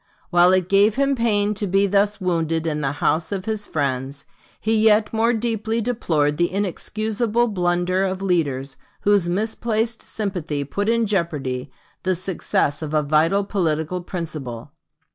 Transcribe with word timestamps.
While 0.31 0.51
it 0.51 0.67
gave 0.67 0.95
him 0.95 1.13
pain 1.13 1.53
to 1.53 1.67
be 1.67 1.85
thus 1.85 2.19
wounded 2.19 2.65
in 2.65 2.81
the 2.81 2.93
house 2.93 3.31
of 3.31 3.45
his 3.45 3.67
friends, 3.67 4.25
he 4.59 4.75
yet 4.75 5.13
more 5.13 5.31
deeply 5.31 5.79
deplored 5.79 6.37
the 6.37 6.51
inexcusable 6.51 7.49
blunder 7.49 8.03
of 8.05 8.19
leaders 8.23 8.77
whose 9.01 9.29
misplaced 9.29 10.01
sympathy 10.01 10.63
put 10.63 10.89
in 10.89 11.05
jeopardy 11.05 11.69
the 12.01 12.15
success 12.15 12.81
of 12.81 12.95
a 12.95 13.03
vital 13.03 13.43
political 13.43 14.01
principle. 14.01 14.71